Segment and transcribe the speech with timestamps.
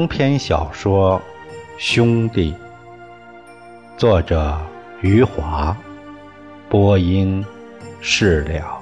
[0.00, 1.18] 长篇小说
[1.76, 2.52] 《兄弟》，
[3.98, 4.58] 作者
[5.02, 5.76] 余华，
[6.70, 7.44] 播音
[8.00, 8.79] 释了。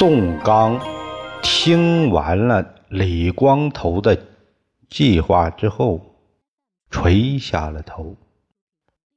[0.00, 0.80] 宋刚
[1.42, 4.18] 听完了李光头的
[4.88, 6.00] 计划之后，
[6.90, 8.16] 垂下了头。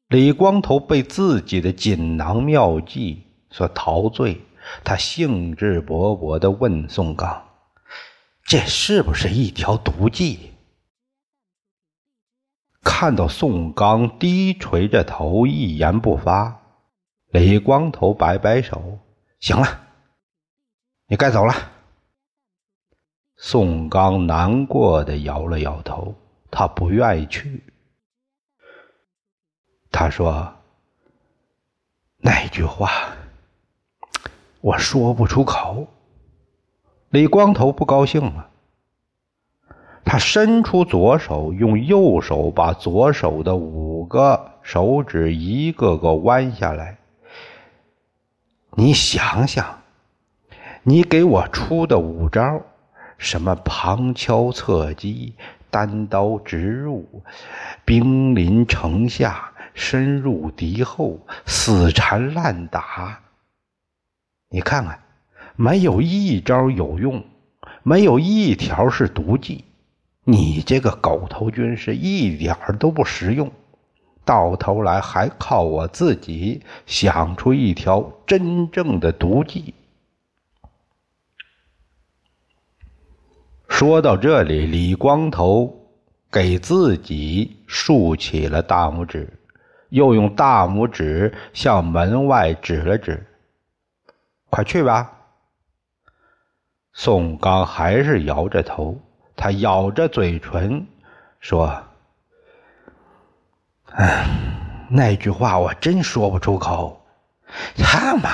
[0.09, 4.41] 李光头被自己的锦囊妙计所陶醉，
[4.83, 7.45] 他兴致勃勃地问宋刚
[8.43, 10.51] ：“这是不是一条毒计？”
[12.83, 16.59] 看到宋刚低垂着头，一言不发，
[17.31, 18.99] 李光头摆摆手
[19.39, 19.79] ：“行了。”
[21.13, 21.53] 你该走了。
[23.35, 26.15] 宋刚难过的摇了摇头，
[26.49, 27.61] 他不愿意去。
[29.91, 30.51] 他说
[32.17, 32.89] ：“那句话
[34.59, 35.85] 我说不出口。”
[37.11, 38.49] 李光头不高兴了，
[40.03, 46.97] 他伸出左手，用右手把左手的五个手指一个个弯下来。
[48.71, 49.82] 你想想。
[50.85, 52.61] 你给我出的五招，
[53.17, 55.33] 什么旁敲侧击、
[55.69, 57.23] 单刀直入、
[57.85, 63.21] 兵临城下、深入敌后、死缠烂打，
[64.49, 64.99] 你看看，
[65.55, 67.23] 没有一招有用，
[67.81, 69.63] 没有一条是毒计。
[70.25, 73.49] 你这个狗头军师一点都不实用，
[74.25, 79.73] 到头来还靠我自己想出一条真正的毒计。
[83.73, 85.89] 说到这里，李光头
[86.31, 89.27] 给自己竖起了大拇指，
[89.89, 93.25] 又用大拇指向门外指了指
[94.51, 95.11] ：“快去吧。”
[96.93, 98.95] 宋刚还是摇着头，
[99.35, 100.85] 他咬着嘴唇
[101.39, 101.83] 说
[103.95, 104.27] ：“哎，
[104.87, 107.03] 那句话我真说不出口。”
[107.75, 108.29] 他妈，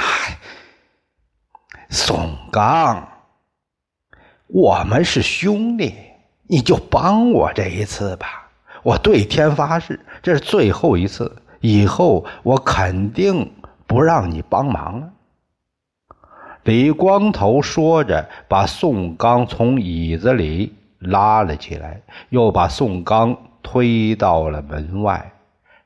[1.90, 3.08] 宋刚。
[4.52, 5.94] 我们是兄弟，
[6.48, 8.50] 你就帮我这一次吧。
[8.82, 13.52] 我对天发誓，这是最后一次，以后我肯定
[13.86, 15.10] 不让你帮忙了。
[16.64, 25.32] 李光头说着，把宋刚从椅子里拉了起来，又把宋刚推到了门外。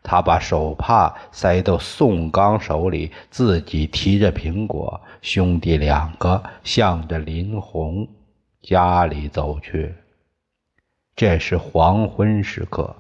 [0.02, 8.08] 他把手帕塞到宋刚手里，自己提着苹果，兄弟两个向着林红。
[8.64, 9.94] 家里走去，
[11.18, 12.96] 这是黄昏时刻，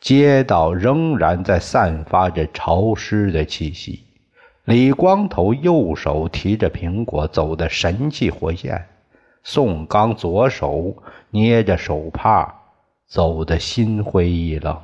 [0.00, 4.04] 街道仍然在散发着潮湿的气息。
[4.66, 8.76] 李光头右手提着苹果，走得神气活现；
[9.42, 10.96] 宋刚左手
[11.30, 12.54] 捏着手帕，
[13.08, 14.80] 走得心灰意冷。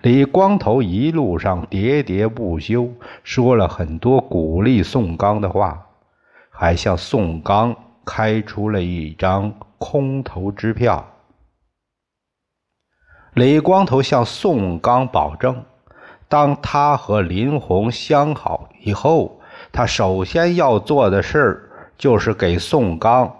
[0.00, 2.88] 李光头一路上喋喋不休，
[3.24, 5.86] 说了很多鼓励宋刚的话，
[6.48, 7.76] 还向宋刚。
[8.04, 11.08] 开出了一张空头支票。
[13.34, 15.64] 李光头向宋刚保证，
[16.28, 19.40] 当他和林红相好以后，
[19.72, 23.34] 他首先要做的事儿就是给宋刚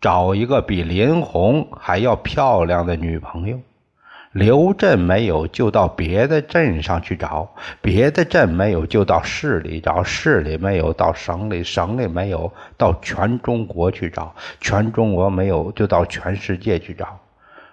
[0.00, 3.60] 找一个比林红还要漂亮的女朋友。
[4.36, 7.48] 刘镇没有，就到别的镇上去找；
[7.80, 14.30] 别的镇没有，就到市里找；市里没有，到省里；省里没有，到全中国去找；
[14.60, 17.18] 全中国没有，就到全世界去找。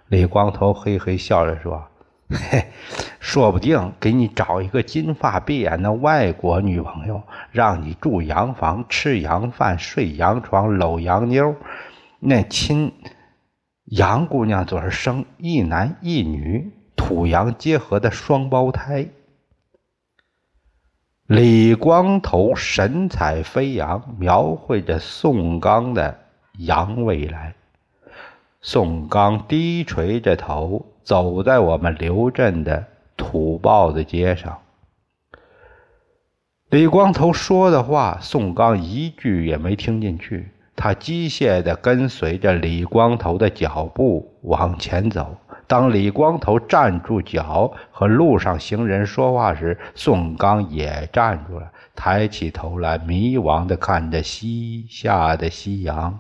[0.07, 1.83] 李光头嘿嘿笑着说
[2.31, 2.63] ：“嘿，
[3.19, 7.21] 说不定给你找一个金发碧眼的外国女朋友，
[7.51, 11.54] 让你住洋房、吃洋饭、睡洋床、搂洋妞，
[12.21, 12.89] 那亲。”
[13.95, 19.07] 杨姑娘就是生一男一女土洋结合的双胞胎。
[21.28, 26.18] 李光头神采飞扬，描绘着宋刚的
[26.57, 27.54] 洋未来。
[28.62, 34.60] 宋刚低垂着头走在我们刘镇的土豹子街上。
[36.69, 40.53] 李光头说的话，宋刚一句也没听进去。
[40.75, 45.38] 他机械地跟随着李光头的脚步往前走，
[45.68, 56.20] 当李光头站住脚和路上行人说话时，宋刚也站住了，抬起头来，迷惘地看着西下的夕阳。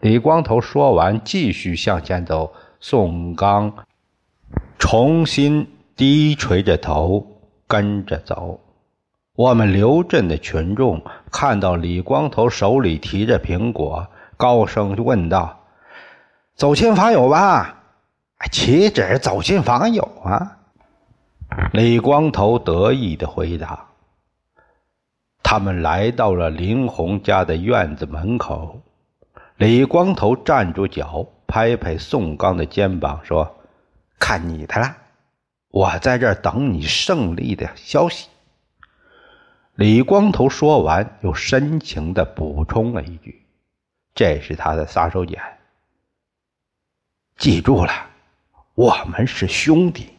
[0.00, 2.52] 李光头说完，继续向前走。
[2.80, 3.72] 宋刚
[4.78, 7.26] 重新低垂着头，
[7.66, 8.58] 跟着走。
[9.40, 11.02] 我们刘镇的群众
[11.32, 14.06] 看到李光头手里提着苹果，
[14.36, 15.60] 高声问道
[16.54, 17.80] ：“走亲访友吧？”
[18.52, 20.58] 岂止走亲访友啊！
[21.72, 23.86] 李光头得意的回答。
[25.42, 28.82] 他们来到了林红家的院子门口，
[29.56, 33.56] 李光头站住脚，拍拍宋刚的肩膀，说
[34.20, 34.94] ：“看你的了，
[35.70, 38.28] 我在这儿等你胜利的消息。”
[39.80, 43.40] 李光头说完，又深情的补充了一句
[44.14, 45.38] ：“这是他的杀手锏，
[47.38, 47.90] 记住了。”
[48.76, 50.10] 我们是兄弟。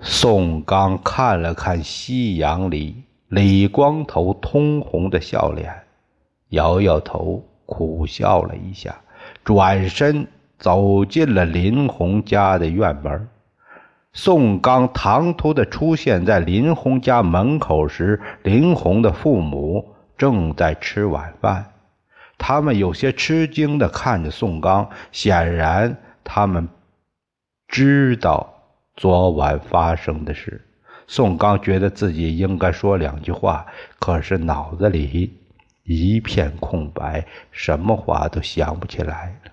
[0.00, 5.72] 宋刚看了看夕阳里李光头通红的笑脸，
[6.48, 9.00] 摇摇头，苦笑了一下，
[9.44, 10.26] 转身
[10.58, 13.28] 走进了林红家的院门。
[14.12, 21.72] 宋刚唐突的出现在林红家门口时，林红的父母正在吃晚饭，
[22.36, 25.96] 他们有些吃惊的看着宋刚，显然。
[26.30, 26.68] 他们
[27.68, 28.52] 知道
[28.94, 30.62] 昨晚发生的事。
[31.06, 33.64] 宋刚觉得自己应该说两句话，
[33.98, 35.32] 可是脑子里
[35.84, 39.52] 一片空白，什么话都想不起来了。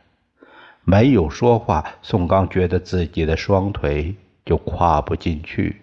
[0.84, 4.14] 没有说话，宋刚觉得自己的双腿
[4.46, 5.82] 就跨不进去。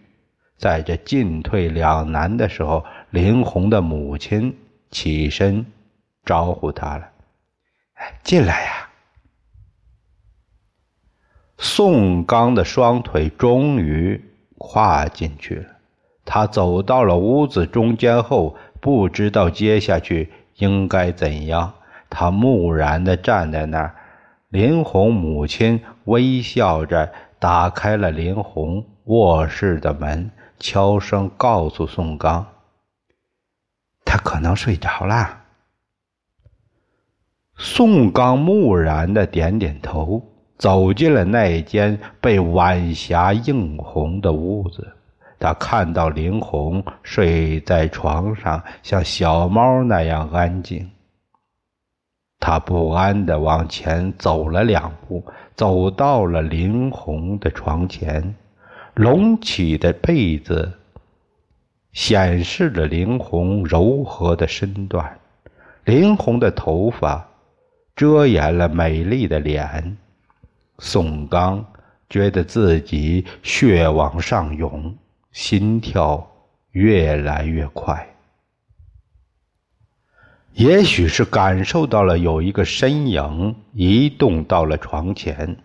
[0.56, 4.56] 在这进退两难的时候，林红的母亲
[4.90, 5.66] 起身
[6.24, 7.08] 招呼他了
[8.22, 8.88] ：“进来呀。”
[11.58, 14.24] 宋刚的双腿终于
[14.58, 15.66] 跨进去了。
[16.24, 21.72] 他走到了屋子中间后，不知道接下去应该怎样。
[22.08, 23.94] 他木然地站在那儿。
[24.48, 27.12] 林红母亲微笑着
[27.42, 30.30] 打开了林红卧室的门，
[30.60, 32.46] 悄声告诉宋刚
[34.06, 35.40] ：“他可能睡着了。”
[37.58, 40.22] 宋刚木然地点点头。
[40.56, 44.96] 走进了那间被晚霞映红的屋子，
[45.40, 50.88] 他看到林红睡在床上，像小猫那样安静。
[52.44, 55.24] 他不安地往前走了两步，
[55.54, 58.34] 走到了林红的床前，
[58.94, 60.72] 隆起的被子
[61.92, 65.20] 显示着林红柔和的身段，
[65.84, 67.28] 林红的头发
[67.94, 69.96] 遮掩了美丽的脸。
[70.80, 71.64] 宋刚
[72.10, 74.92] 觉得自己血往上涌，
[75.30, 76.28] 心跳
[76.72, 78.04] 越来越快。
[80.54, 85.56] 也许是感受到了有一个身影移动到了床前，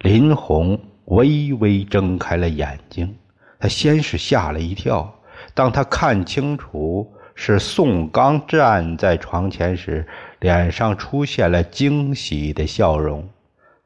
[0.00, 3.14] 林红微微睁开了眼睛。
[3.60, 5.14] 他先是吓了一跳，
[5.54, 10.06] 当他看清楚是宋刚站在床前时，
[10.40, 13.26] 脸上出现了惊喜的笑容。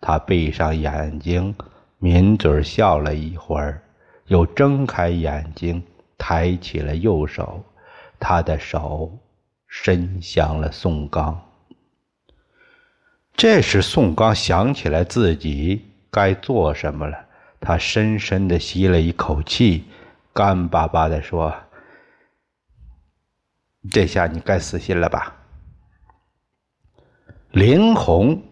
[0.01, 1.55] 他闭上眼睛，
[1.99, 3.83] 抿嘴笑了一会儿，
[4.29, 5.83] 又睁开眼睛，
[6.17, 7.63] 抬起了右手。
[8.19, 9.13] 他的手
[9.69, 11.41] 伸向了宋刚。
[13.37, 17.17] 这时，宋刚想起来自己该做什么了。
[17.61, 19.85] 他深深的吸了一口气，
[20.33, 21.55] 干巴巴的说
[23.93, 25.37] ：“这下你该死心了吧？”
[27.53, 28.43] 林红。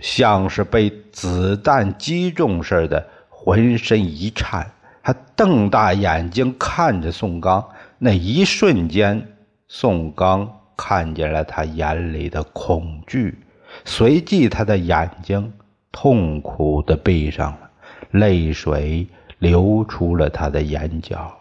[0.00, 4.70] 像是被子弹击中似的，浑身一颤。
[5.02, 9.37] 他瞪大眼睛看着宋刚，那一瞬间，
[9.68, 13.38] 宋刚看见了他眼里的恐惧，
[13.84, 15.52] 随即他的眼睛
[15.92, 17.70] 痛苦地闭上了，
[18.12, 19.06] 泪水
[19.38, 21.34] 流出了他的眼角。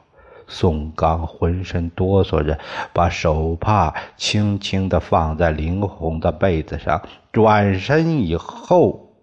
[0.50, 2.57] 宋刚浑身哆嗦着，
[2.93, 9.13] 把手帕轻轻地放在林红的被子上，转身以后，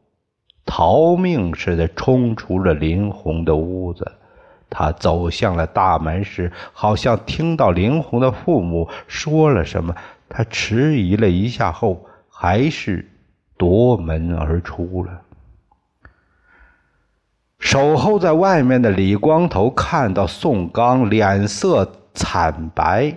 [0.66, 4.12] 逃命似的冲出了林红的屋子。
[4.76, 9.95] 他走向了大门时，好像听到林红的父母说了什么，
[10.28, 13.09] 他迟疑了一下后，还是
[13.57, 15.21] 夺门而出了。
[17.61, 23.16] 守候在外面的李光头看到宋刚脸色惨白，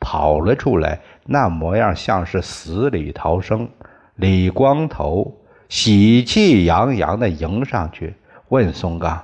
[0.00, 3.68] 跑了出来，那模样像是死里逃生。
[4.16, 5.36] 李光头
[5.68, 8.14] 喜气洋洋的迎上去，
[8.48, 9.22] 问宋刚：“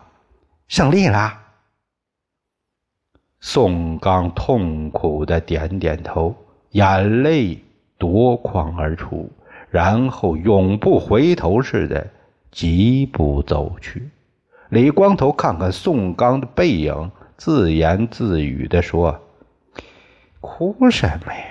[0.68, 1.38] 胜利了？”
[3.40, 6.34] 宋刚痛苦的点点头，
[6.72, 7.58] 眼泪
[7.98, 9.30] 夺眶而出，
[9.70, 12.06] 然后永不回头似的
[12.50, 14.10] 疾步走去。
[14.68, 19.18] 李光头看看宋刚的背影，自言自语的说
[20.40, 21.44] ：“哭什么呀？”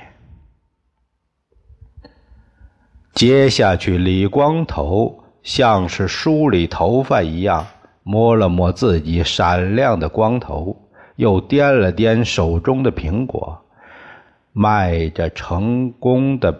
[3.13, 7.65] 接下去，李光头像是梳理头发一样，
[8.03, 10.88] 摸了摸自己闪亮的光头，
[11.19, 13.59] 又掂了掂手中的苹果，
[14.53, 16.57] 迈着成功的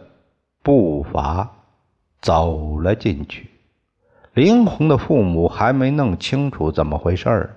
[0.61, 1.49] 步伐
[2.19, 3.49] 走了进去。
[4.33, 7.49] 林红的父母还没弄清楚怎么回事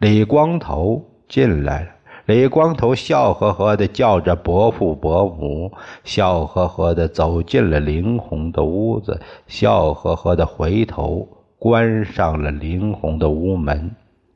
[0.00, 1.90] 李光头进来了。
[2.26, 5.70] 李光头笑呵呵的叫着伯父伯母，
[6.02, 11.28] 笑呵呵的走进了林红的屋子，笑呵呵的回头
[11.60, 13.94] 关上了林红的屋门。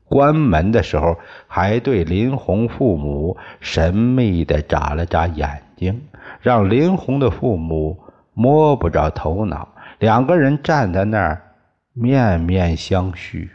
[0.09, 6.01] 关门的时候，还对林红父母神秘的眨了眨眼睛，
[6.41, 9.69] 让林红的父母摸不着头脑。
[9.99, 11.53] 两个人站在那儿，
[11.93, 13.49] 面面相觑。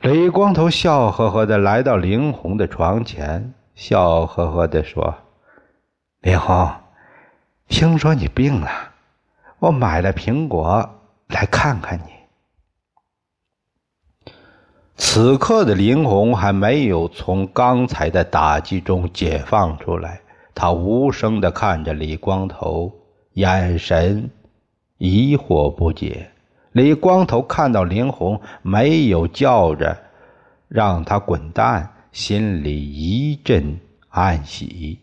[0.00, 5.14] 李光头笑呵呵的来到林红的床前，笑呵呵的说
[6.20, 6.70] ：“林红，
[7.68, 8.68] 听说你病了，
[9.60, 12.12] 我买了苹果来看看你。”
[15.00, 20.20] 此刻的林红还没有从刚才的打击中解放出来，
[20.56, 22.92] 他无声的看着李光头，
[23.34, 24.28] 眼神
[24.98, 26.28] 疑惑不解。
[26.72, 29.96] 李光头看到林红没有叫着
[30.66, 33.78] 让他滚蛋，心里一阵
[34.08, 34.98] 暗喜。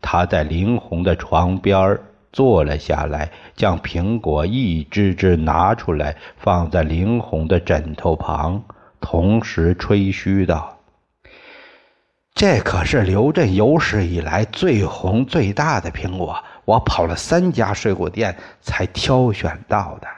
[0.00, 1.98] 他在林红的床边
[2.32, 8.62] 坐了下来，将苹果一只只拿出来，放在林红的枕头旁，
[9.08, 10.80] 同时吹嘘道
[12.34, 20.08] ：“这可是刘镇有史以来最红最大的苹果，我跑了三家水果店才挑选到的。”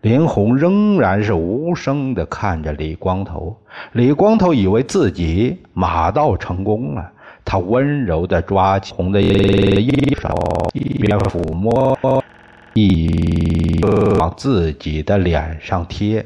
[0.00, 3.54] 林红仍然是无声的看着李光头。
[3.92, 7.12] 李光头以为自己马到成功了，
[7.44, 10.34] 他温柔的抓起红的衣手，
[10.72, 12.24] 一边抚摸，
[12.72, 13.78] 一
[14.18, 16.24] 往自己的脸上贴。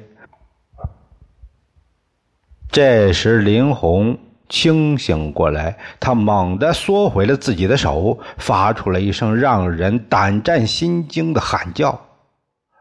[2.73, 12.01] 这时，林红清醒过来，他猛地缩回了自己的手，发出了一声让人胆战心惊的喊叫。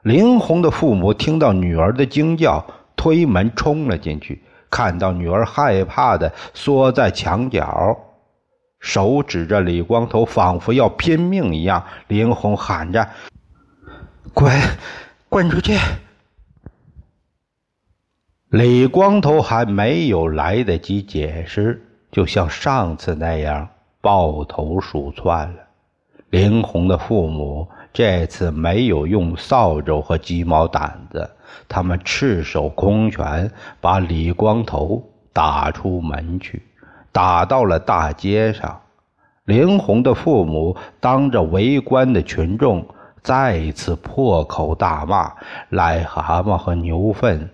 [0.03, 7.97] 林红的父母听到女儿的惊叫，推门冲了进去，看到女儿害怕的缩在墙角，
[8.79, 11.83] 手指着李光头，仿佛要拼命一样。
[12.07, 13.05] 林红喊着
[14.33, 14.49] ：“滚，
[15.27, 15.77] 滚出去！”
[18.51, 21.81] 李光头还没有来得及解释，
[22.11, 23.65] 就像上次那样
[24.01, 25.59] 抱头鼠窜了。
[26.29, 27.67] 林红的父母。
[27.93, 31.29] 这次没有用扫帚和鸡毛掸子，
[31.67, 35.03] 他们赤手空拳把李光头
[35.33, 36.63] 打出门去，
[37.11, 38.79] 打到了大街上。
[39.43, 42.85] 林红的父母当着围观的群众，
[43.21, 45.29] 再一次破口大骂，
[45.71, 47.49] 癞蛤蟆和牛粪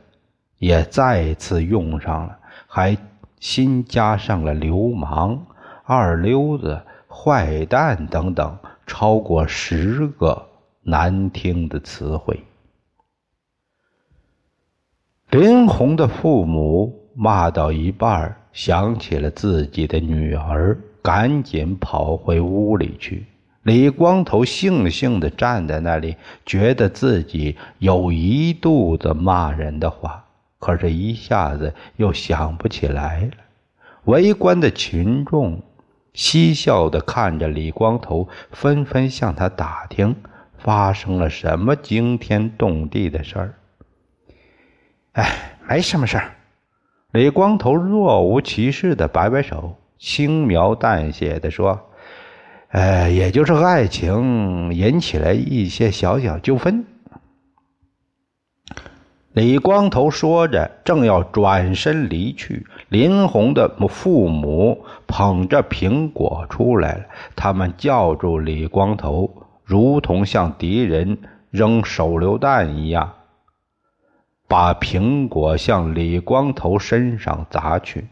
[0.60, 2.38] 也再次用上了，
[2.68, 2.98] 还
[3.40, 5.46] 新加上了流氓、
[5.84, 8.58] 二流子、坏蛋等等。
[8.90, 10.48] 超过十个
[10.82, 12.42] 难听的词汇。
[15.30, 23.26] 林红的父母骂到一半，想起了自己的女儿，赶紧跑回屋里去。
[23.64, 30.24] 李光头悻悻地站在那里，觉得自己有一肚子骂人的话，
[30.60, 33.32] 可是一下子又想不起来了。
[34.06, 35.62] 围观的群众。
[36.14, 40.16] 嬉笑的看着李光头，纷纷向他打听
[40.58, 43.54] 发生了什么惊天动地的事儿。
[45.12, 46.34] 哎，没什么事儿。
[47.12, 51.80] 李光头若无其事的摆摆手，轻描淡写的说
[52.74, 56.84] ：“呃，也就是爱情引起了一些小小纠纷。”
[59.38, 67.02] 李光头说着，正要转身离去，林红的父母捧着苹果出来了。
[67.36, 69.32] 他们叫住李光头，
[69.64, 71.20] 如同向敌人
[71.52, 73.14] 扔手榴弹一样，
[74.48, 78.08] 把苹果向李光头身上砸去。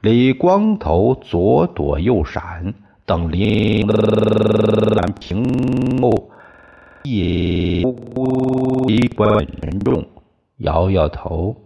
[0.00, 2.72] 李光头左躲右闪，
[3.04, 6.30] 等林完苹后，
[7.02, 7.80] 一
[8.86, 10.06] 一观沉重，
[10.58, 11.56] 摇摇头，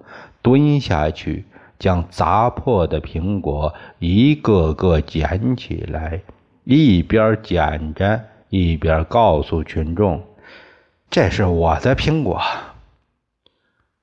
[0.40, 1.44] 蹲下去，
[1.78, 6.22] 将砸破的苹果一个个捡起来，
[6.64, 10.22] 一边捡着，一边告诉群众
[11.10, 12.40] ：“这是我的苹果。”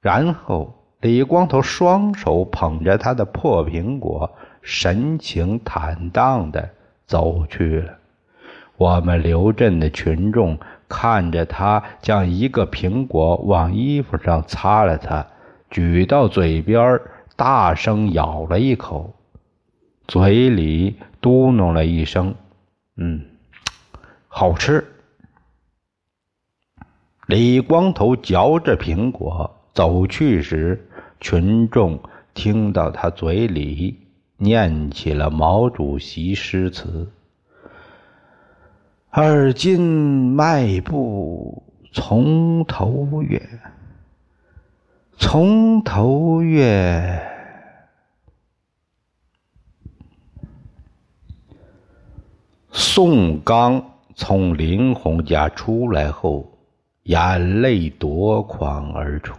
[0.01, 0.75] 然后。
[1.01, 4.29] 李光头双手捧着他的破苹果，
[4.61, 6.71] 神情坦荡的
[7.07, 7.93] 走去了。
[8.75, 15.27] 我们刘镇的群众看着他将一个苹果往衣服上擦了擦，
[15.69, 16.99] 举到嘴边，
[17.37, 19.13] 大声咬了一口，
[20.07, 22.35] 嘴里嘟哝了一声
[22.97, 23.21] ：“嗯，
[24.27, 24.85] 好吃。”
[27.27, 30.85] 李光头嚼着苹果走去时。
[31.21, 31.99] 群众
[32.33, 37.11] 听到他嘴里念起了毛主席诗词
[39.11, 43.41] ：“而今迈步从头越，
[45.17, 47.19] 从头越。”
[52.71, 56.47] 宋刚从林红家出来后，
[57.03, 59.35] 眼泪夺眶而出。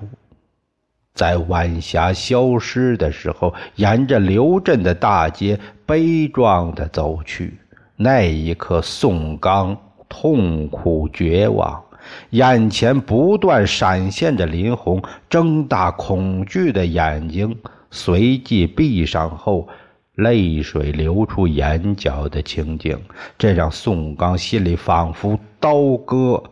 [1.14, 7.59] 在晚霞消失的时候，沿着刘镇的大街悲壮的走去。
[8.02, 9.76] 那一刻，宋刚
[10.08, 11.82] 痛苦绝望，
[12.30, 17.54] 眼前不断闪现着林红睁大恐惧的眼睛，
[17.90, 19.68] 随即闭上后，
[20.14, 22.98] 泪水流出眼角的情景，
[23.36, 26.42] 这让宋刚心里仿佛刀割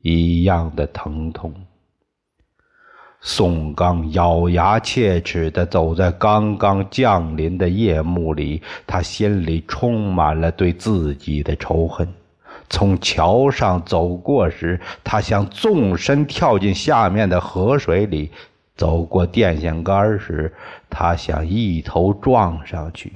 [0.00, 1.52] 一样的疼痛。
[3.22, 12.08] 宋刚咬牙切齿地走在刚刚降临的夜幕里，他心里充满了对自己的仇恨。
[12.70, 18.30] 从桥上走过时，他想纵身跳进下面的河水里；
[18.74, 20.54] 走过电线杆时，
[20.88, 23.12] 他想一头撞上去。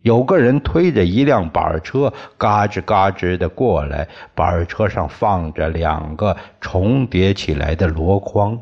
[0.00, 8.58] 有个人推着一辆板车，嘎吱嘎吱地过来，板车上放着两个重叠起来的箩筐。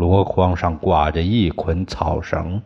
[0.00, 2.62] 箩筐上挂着一捆草绳，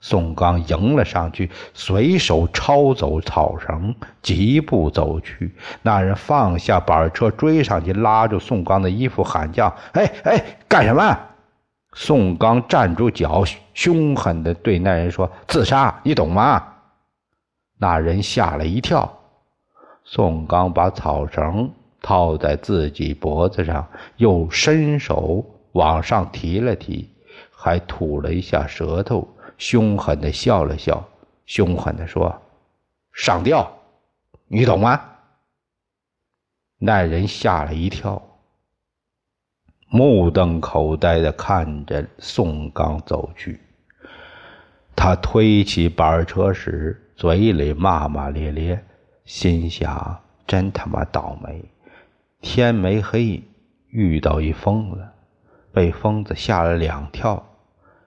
[0.00, 5.54] 宋刚迎了上去，随手抄走草绳，疾步走去。
[5.82, 11.18] 那人放下板车，追上去，拉住宋刚的衣服，喊叫：“哎哎，干什么？”
[11.96, 16.62] 宋刚站住脚，凶狠地对那人说：“自杀，你懂吗？”
[17.78, 19.10] 那人吓了一跳。
[20.04, 21.70] 宋刚把草绳
[22.02, 25.44] 套在自己脖子上，又伸手。
[25.74, 27.08] 往上提了提，
[27.50, 31.04] 还吐了一下舌头，凶狠地笑了笑，
[31.46, 32.42] 凶狠地说
[33.12, 33.70] ：“上吊，
[34.46, 35.00] 你懂吗？”
[36.78, 38.22] 那人吓了一跳，
[39.88, 43.60] 目瞪口呆地看着宋刚走去。
[44.94, 48.84] 他推起板车时，嘴里骂骂咧咧，
[49.24, 51.64] 心想：“真他妈倒霉！
[52.40, 53.42] 天没黑，
[53.88, 55.04] 遇到一疯子。”
[55.74, 57.44] 被疯子吓了两跳，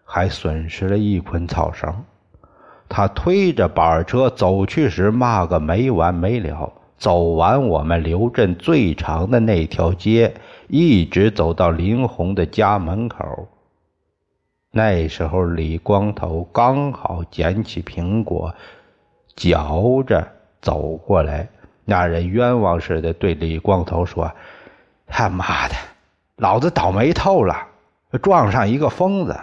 [0.06, 1.94] 还损失了一捆草绳。
[2.90, 6.72] 他推着板车走去时，骂个没完没了。
[6.98, 10.34] 走完我们刘镇最长的那条街，
[10.68, 13.48] 一直走到林红的家门口。
[14.72, 18.56] 那时候，李光头刚好捡起苹果，
[19.36, 20.28] 嚼着
[20.62, 21.50] 走过来。
[21.86, 24.32] 那人冤枉似的对李光头说
[25.06, 25.76] ：“他妈的！”
[26.38, 27.68] 老子倒霉透了，
[28.22, 29.36] 撞上一个疯子。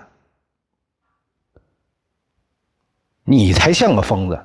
[3.24, 4.44] 你才像个疯子！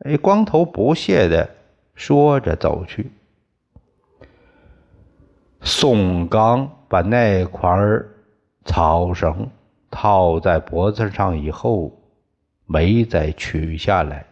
[0.00, 1.48] 哎，光头不屑的
[1.94, 3.10] 说着走去。
[5.60, 7.68] 宋刚把那块
[8.64, 9.50] 草绳
[9.90, 11.92] 套在脖子上以后，
[12.66, 14.24] 没再取下来，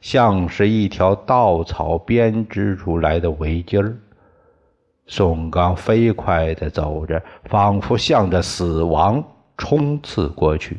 [0.00, 3.96] 像是一条稻草编织出来的围巾儿。
[5.08, 9.24] 宋刚飞快地走着，仿佛向着死亡
[9.56, 10.78] 冲刺过去。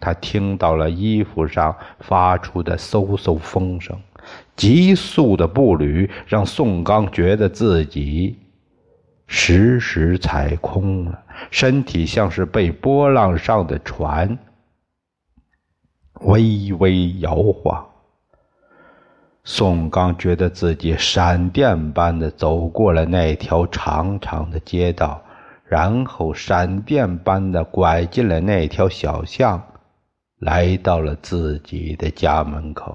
[0.00, 3.96] 他听到了衣服上发出的嗖嗖风声，
[4.54, 8.36] 急速的步履让宋刚觉得自己
[9.26, 14.38] 时时踩空了，身体像是被波浪上的船
[16.20, 17.87] 微微摇晃。
[19.50, 25.22] 宋刚觉得自己闪电般的走过了那条长长的街道，
[25.64, 29.58] 然后闪电般的拐进了那条小巷，
[30.40, 32.94] 来到了自己的家门口。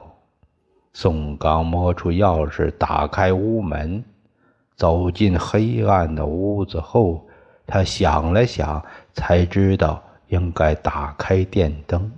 [0.94, 4.04] 宋刚摸出钥匙，打开屋门，
[4.76, 7.28] 走进黑暗的屋子后，
[7.66, 8.80] 他想了想，
[9.12, 12.12] 才知道应该打开电灯。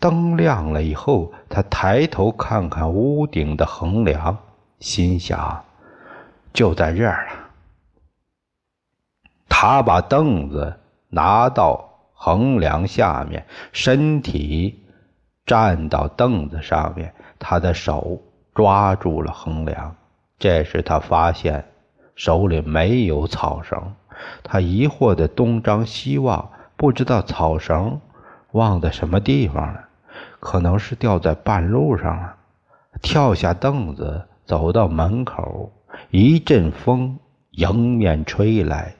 [0.00, 4.36] 灯亮了以后，他抬头看看屋顶的横梁，
[4.78, 5.62] 心想：
[6.54, 7.32] 就在这儿了。
[9.46, 10.74] 他把凳子
[11.10, 14.82] 拿到横梁下面，身体
[15.44, 18.18] 站到凳子上面，他的手
[18.54, 19.94] 抓住了横梁。
[20.38, 21.62] 这时他发现
[22.14, 23.94] 手里没有草绳，
[24.42, 28.00] 他疑惑的东张西望，不知道草绳
[28.52, 29.88] 忘在什么地方了。
[30.40, 32.34] 可能是掉在半路上了，
[33.02, 35.70] 跳下凳子，走到门口，
[36.10, 37.18] 一阵风
[37.50, 38.94] 迎面吹来，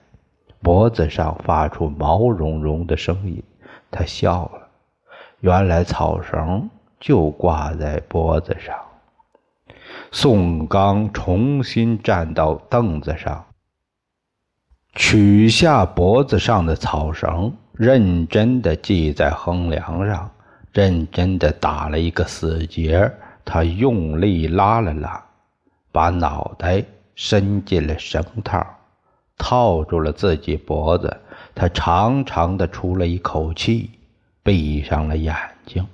[0.62, 3.42] 脖子上发出毛茸茸的声音。
[3.90, 4.68] 他笑了，
[5.40, 6.68] 原来草绳
[7.00, 8.76] 就挂在脖子上。
[10.12, 13.46] 宋刚重新站到凳子上，
[14.94, 20.30] 取下脖子上的草绳，认真地系在横梁上。
[20.72, 23.10] 认真的打了一个死结，
[23.44, 25.20] 他用力拉了拉，
[25.90, 26.84] 把脑袋
[27.16, 28.64] 伸进了绳套，
[29.36, 31.16] 套住了自己脖子。
[31.54, 33.90] 他长长的出了一口气，
[34.44, 35.34] 闭上了眼
[35.66, 35.84] 睛。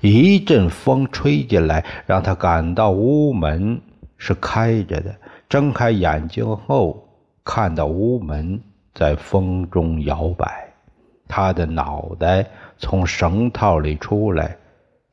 [0.00, 3.80] 一阵风吹进来，让他感到屋门
[4.16, 5.12] 是开着的。
[5.48, 7.08] 睁开眼睛后，
[7.44, 8.60] 看到屋门
[8.94, 10.72] 在风中摇摆，
[11.26, 12.46] 他的脑袋。
[12.78, 14.56] 从绳套里出来，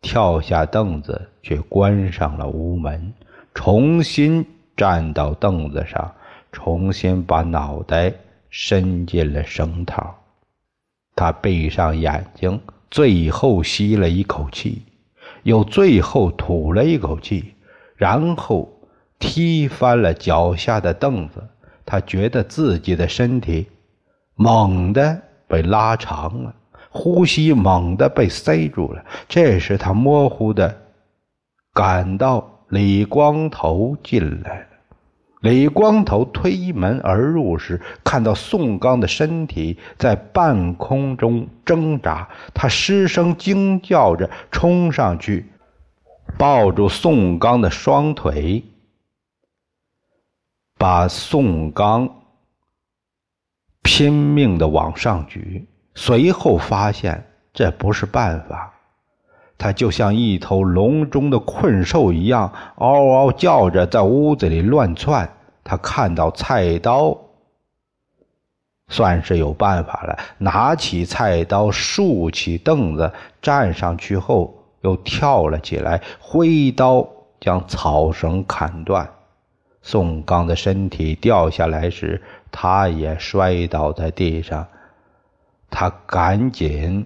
[0.01, 3.13] 跳下凳子，却关上了屋门。
[3.53, 4.45] 重新
[4.75, 6.13] 站到凳子上，
[6.51, 8.13] 重新把脑袋
[8.49, 10.15] 伸进了绳套。
[11.15, 14.81] 他闭上眼睛，最后吸了一口气，
[15.43, 17.53] 又最后吐了一口气，
[17.95, 18.67] 然后
[19.19, 21.43] 踢翻了脚下的凳子。
[21.85, 23.67] 他觉得自己的身体
[24.35, 26.55] 猛地被拉长了。
[26.91, 29.03] 呼吸猛地被塞住了。
[29.27, 30.77] 这时，他模糊的
[31.73, 34.65] 感到李光头进来了。
[35.41, 45.47] 李光头推门而入时，看到宋刚的身体在半空中挣扎，他失声惊叫着冲上去，
[46.37, 48.63] 抱住宋刚的双腿，
[50.77, 52.07] 把宋刚
[53.81, 55.67] 拼命的往上举。
[55.93, 57.23] 随后发现
[57.53, 58.73] 这不是办法，
[59.57, 65.29] 他就像一头笼中的困兽一样，嗷嗷叫着在屋子里乱窜。
[65.63, 67.15] 他看到菜刀，
[68.87, 77.07] 算是有办法了，拿起菜刀，竖起凳子，站上去后又跳了起来，挥刀
[77.39, 79.07] 将草绳砍断。
[79.83, 84.67] 宋刚的身体掉下来时，他也摔倒在地上。
[85.71, 87.03] 他赶紧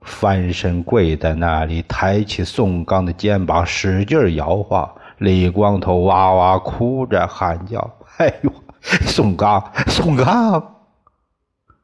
[0.00, 4.90] 翻身跪在那里，抬起宋刚的肩膀，使劲摇晃。
[5.18, 10.76] 李光头哇哇哭着喊叫：“哎呦，宋刚，宋刚！”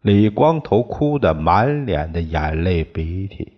[0.02, 3.52] 李光头哭得满脸的眼泪鼻涕。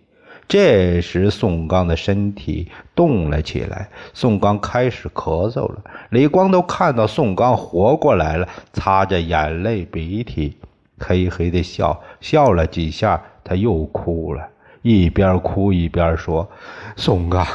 [0.47, 5.81] 这时，宋刚的身体动了起来，宋刚开始咳嗽了。
[6.09, 10.57] 李光头看到宋刚活过来了，擦着眼泪鼻涕。
[11.05, 14.47] 嘿嘿的笑笑了几下，他又哭了，
[14.81, 16.49] 一边哭一边说
[16.95, 17.45] ：“宋刚，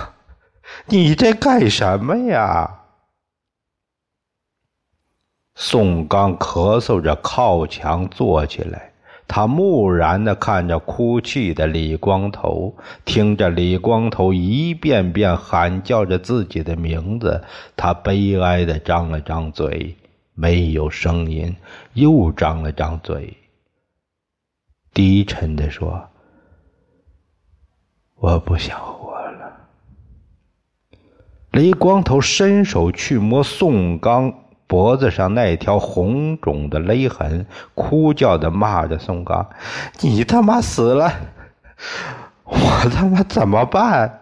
[0.87, 2.75] 你在干什么呀？”
[5.57, 8.93] 宋刚咳嗽着靠墙坐起来，
[9.27, 17.43] 他木然的看着哭泣的李光头，听着李光头一遍遍喊叫着自己的名字，
[17.77, 19.97] 他悲哀的张了张嘴。
[20.41, 21.57] 没有声音，
[21.95, 23.37] 又张了张嘴，
[24.95, 26.09] 低沉的说
[28.15, 29.69] ：“我不想活了。”
[31.51, 34.33] 李光头伸手去摸宋刚
[34.69, 39.51] 脖子上那条红肿的勒痕，哭叫的骂着宋刚
[40.03, 41.13] ：“你他妈死了，
[42.45, 42.61] 我
[42.95, 44.21] 他妈怎么办？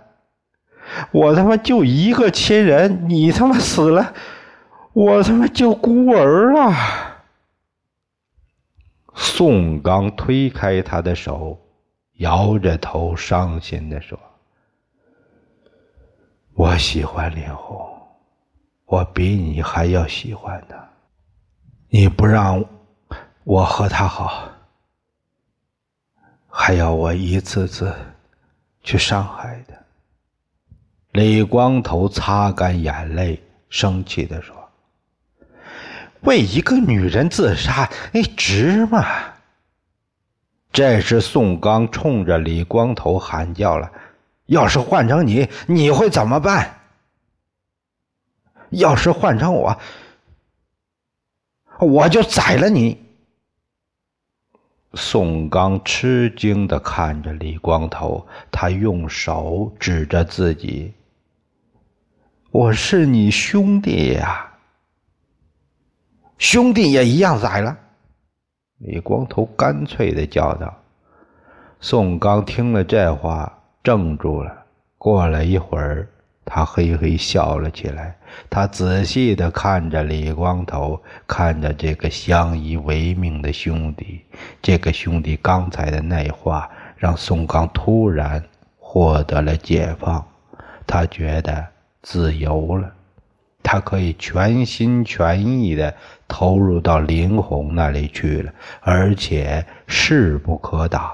[1.11, 4.14] 我他妈就一个亲人，你他妈死了。”
[4.97, 6.75] 我他妈就孤儿了！
[9.15, 11.61] 宋刚推开他的手，
[12.15, 14.19] 摇着头，伤心的说
[16.57, 17.87] ：“我喜欢林红，
[18.87, 20.89] 我比你还要喜欢他。
[21.91, 22.65] 你不让
[23.45, 24.49] 我和他好，
[26.49, 27.95] 还要我一次次
[28.83, 29.75] 去伤害他。”
[31.13, 34.57] 李光头擦干眼泪，生气的说。
[36.22, 39.05] 为一个女人自杀，哎，值吗？
[40.72, 43.90] 这时，宋刚冲着李光头喊叫了
[44.46, 46.81] ：“要是换成你，你会怎么办？
[48.70, 49.79] 要是换成我，
[51.81, 53.02] 我就宰了你！”
[54.92, 60.92] 宋刚吃惊的看着李光头，他用手指着自己
[62.50, 64.56] ：“我是你兄弟呀，
[66.38, 67.77] 兄弟也一样宰了。”
[68.79, 70.75] 李光头干脆的叫道。
[71.81, 74.64] 宋刚听了这话，怔住了。
[74.99, 76.09] 过了一会儿，
[76.44, 78.16] 他嘿嘿笑了起来。
[78.51, 84.22] 他仔细的看着李光头，看着这个相依为命的兄弟。
[84.61, 88.42] 这个兄弟刚才的那话，让宋刚突然
[88.79, 90.27] 获得了解放。
[90.87, 91.64] 他觉得
[92.03, 92.92] 自由了，
[93.68, 95.92] 他可以全心全意的
[96.29, 101.11] 投入到林红那里去了，而且势不可挡。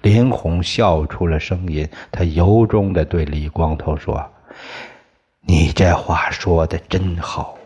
[0.00, 4.30] 林红笑出了声音，他由衷的对李光头说。
[5.42, 7.58] 你这话说的真好。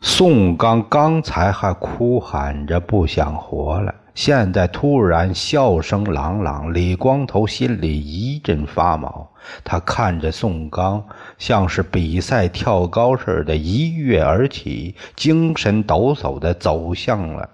[0.00, 9.30] 宋刚刚才还哭喊着不想活了，现在突然笑声朗朗，李光头心里一阵发毛。
[9.62, 11.06] 他看着宋刚，
[11.38, 17.48] 像是比赛跳高似的，一跃而起，精神抖擞的走向了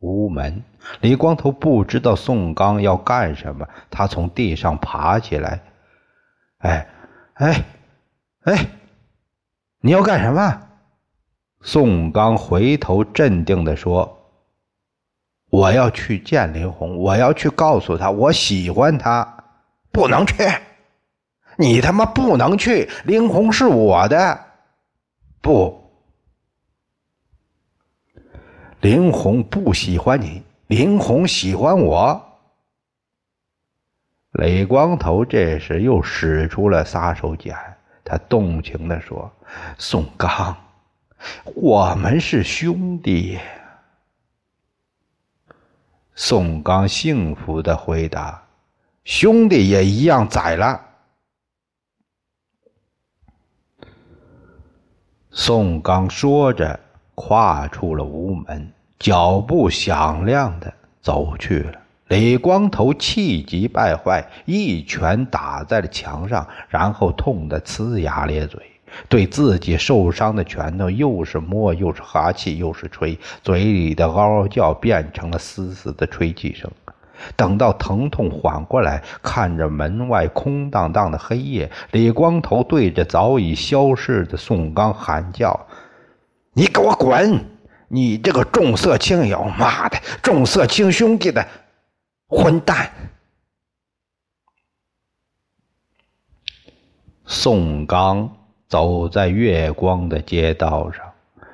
[0.00, 0.64] 屋门。
[1.00, 5.60] 李光头不知道宋刚要干什么，他从地上爬起来。
[6.58, 6.88] 哎，
[7.34, 7.64] 哎，
[8.46, 8.66] 哎，
[9.80, 10.60] 你要干什么？
[11.60, 14.18] 宋刚回头镇定地说
[15.50, 19.36] ：“我要去见林红，我要去告诉他我喜欢他。
[19.92, 20.34] 不能去，
[21.56, 22.88] 你他妈不能去！
[23.04, 24.38] 林红是我的，
[25.42, 25.90] 不，
[28.80, 32.38] 林红不喜欢你。”林红喜欢我。
[34.30, 37.52] 雷光头这时又使出了杀手锏，
[38.04, 39.28] 他动情的说
[39.76, 40.56] ：“宋刚，
[41.56, 43.40] 我们是兄弟。”
[46.22, 48.42] 宋刚幸福的回答
[49.04, 50.78] ：“兄弟也一样宰了。”
[55.32, 56.78] 宋刚说着，
[57.14, 58.70] 跨出了屋门。
[58.98, 68.69] 脚步响亮的走去了，李光头气急败坏，一拳打在了墙上，然后痛得呲牙咧嘴，
[69.08, 76.70] 对自己受伤的拳头又是摸又是哈气又是吹，嘴里的嗷嗷叫变成了嘶嘶的吹气声。
[77.36, 85.66] 等到疼痛缓过来，看着门外空荡荡的黑夜，李光头对着早已消逝的宋刚喊叫
[86.54, 87.44] ：“你给我滚！”
[87.92, 91.44] 你这个重色轻友，妈的，重色轻兄弟的
[92.28, 92.88] 混蛋！
[97.26, 98.30] 宋刚
[98.70, 101.04] 走在月光的街道上，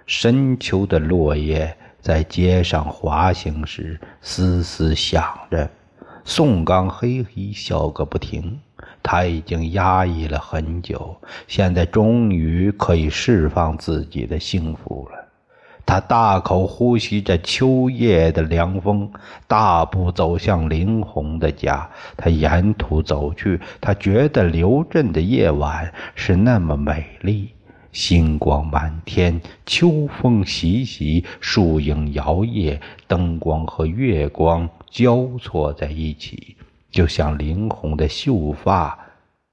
[0.04, 5.66] 深秋的落叶在街上滑行时嘶嘶响着。
[6.26, 8.60] 宋刚嘿嘿笑个不停，
[9.02, 11.16] 他已经压抑了很久，
[11.48, 15.25] 现在终于可以释放自己的幸福了。
[15.86, 19.08] 他大口呼吸着秋夜的凉风，
[19.46, 21.88] 大步走向林红的家。
[22.16, 27.50] 他沿途走去，他觉得刘镇的夜晚是那么美丽，
[27.92, 36.56] 星光满天，秋风习习，树影摇曳，灯光和月光交错在一起，
[36.90, 38.98] 就像林红的秀发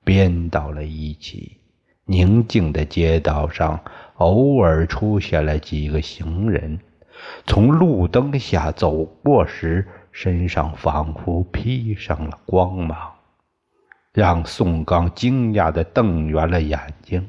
[0.03, 1.57] 编到了一起。
[2.05, 3.79] 宁静的街道上。
[4.15, 6.79] 偶尔出现了几个行人，
[7.45, 12.97] 从路灯下走过时，身上仿佛披上了光芒，
[14.13, 17.27] 让宋刚惊讶地瞪圆了眼睛。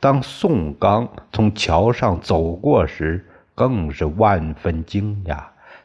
[0.00, 5.38] 当宋刚从桥上走过时，更是万分惊讶。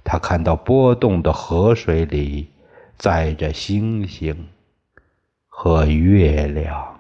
[0.03, 2.49] 他看到波动的河水里
[2.97, 4.47] 载着星星
[5.47, 6.92] 和月亮。